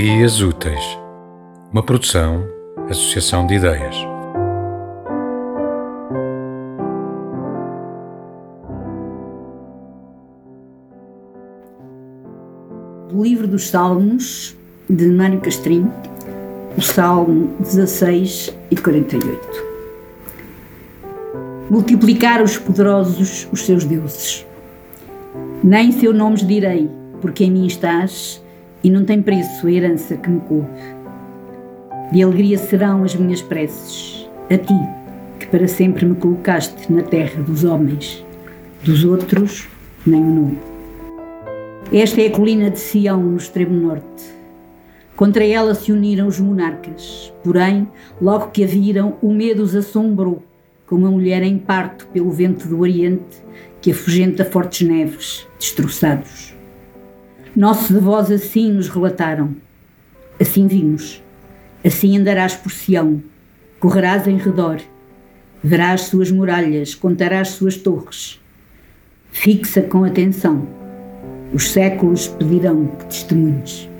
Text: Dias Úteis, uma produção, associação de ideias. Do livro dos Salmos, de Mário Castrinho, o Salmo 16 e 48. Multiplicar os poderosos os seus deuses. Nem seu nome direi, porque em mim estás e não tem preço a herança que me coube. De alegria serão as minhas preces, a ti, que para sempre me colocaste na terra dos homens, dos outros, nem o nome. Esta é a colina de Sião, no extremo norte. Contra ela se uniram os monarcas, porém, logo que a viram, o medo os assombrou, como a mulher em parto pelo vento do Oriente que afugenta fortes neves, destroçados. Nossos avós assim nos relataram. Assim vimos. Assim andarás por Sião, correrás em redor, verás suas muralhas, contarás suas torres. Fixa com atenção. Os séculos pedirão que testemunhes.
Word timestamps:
Dias 0.00 0.40
Úteis, 0.40 0.96
uma 1.72 1.82
produção, 1.82 2.46
associação 2.88 3.44
de 3.44 3.54
ideias. 3.54 3.96
Do 13.08 13.24
livro 13.24 13.48
dos 13.48 13.66
Salmos, 13.70 14.56
de 14.88 15.08
Mário 15.08 15.40
Castrinho, 15.40 15.92
o 16.76 16.80
Salmo 16.80 17.56
16 17.58 18.56
e 18.70 18.76
48. 18.76 19.40
Multiplicar 21.68 22.40
os 22.40 22.56
poderosos 22.56 23.48
os 23.50 23.66
seus 23.66 23.84
deuses. 23.84 24.46
Nem 25.64 25.90
seu 25.90 26.14
nome 26.14 26.36
direi, 26.36 26.88
porque 27.20 27.42
em 27.42 27.50
mim 27.50 27.66
estás 27.66 28.40
e 28.82 28.90
não 28.90 29.04
tem 29.04 29.22
preço 29.22 29.66
a 29.66 29.72
herança 29.72 30.16
que 30.16 30.30
me 30.30 30.40
coube. 30.40 30.68
De 32.12 32.22
alegria 32.22 32.58
serão 32.58 33.04
as 33.04 33.14
minhas 33.14 33.42
preces, 33.42 34.28
a 34.50 34.56
ti, 34.56 34.74
que 35.38 35.46
para 35.46 35.68
sempre 35.68 36.06
me 36.06 36.14
colocaste 36.14 36.90
na 36.92 37.02
terra 37.02 37.42
dos 37.42 37.64
homens, 37.64 38.24
dos 38.82 39.04
outros, 39.04 39.68
nem 40.06 40.20
o 40.22 40.34
nome. 40.34 40.58
Esta 41.92 42.20
é 42.20 42.26
a 42.26 42.30
colina 42.30 42.70
de 42.70 42.78
Sião, 42.78 43.22
no 43.22 43.36
extremo 43.36 43.74
norte. 43.74 44.24
Contra 45.16 45.44
ela 45.44 45.74
se 45.74 45.90
uniram 45.90 46.26
os 46.26 46.38
monarcas, 46.38 47.32
porém, 47.42 47.88
logo 48.20 48.48
que 48.48 48.62
a 48.62 48.66
viram, 48.66 49.16
o 49.20 49.32
medo 49.32 49.62
os 49.62 49.74
assombrou, 49.74 50.42
como 50.86 51.06
a 51.06 51.10
mulher 51.10 51.42
em 51.42 51.58
parto 51.58 52.06
pelo 52.12 52.30
vento 52.30 52.68
do 52.68 52.80
Oriente 52.80 53.42
que 53.80 53.90
afugenta 53.90 54.44
fortes 54.44 54.86
neves, 54.86 55.46
destroçados. 55.58 56.54
Nossos 57.58 57.96
avós 57.96 58.30
assim 58.30 58.70
nos 58.70 58.88
relataram. 58.88 59.56
Assim 60.40 60.68
vimos. 60.68 61.20
Assim 61.84 62.16
andarás 62.16 62.54
por 62.54 62.70
Sião, 62.70 63.20
correrás 63.80 64.28
em 64.28 64.36
redor, 64.36 64.80
verás 65.60 66.02
suas 66.02 66.30
muralhas, 66.30 66.94
contarás 66.94 67.48
suas 67.48 67.76
torres. 67.76 68.40
Fixa 69.32 69.82
com 69.82 70.04
atenção. 70.04 70.68
Os 71.52 71.72
séculos 71.72 72.28
pedirão 72.28 72.86
que 72.96 73.06
testemunhes. 73.06 73.90